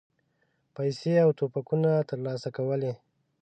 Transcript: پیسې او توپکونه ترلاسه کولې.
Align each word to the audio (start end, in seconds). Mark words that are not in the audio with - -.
پیسې 0.75 1.13
او 1.23 1.29
توپکونه 1.39 1.91
ترلاسه 2.09 2.49
کولې. 2.57 2.91